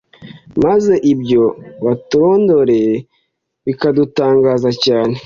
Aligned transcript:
maze 0.63 0.93
ibyo 1.13 1.43
baturondoreye 1.85 2.95
bikadutangaza 3.65 4.69
cyane 4.85 5.15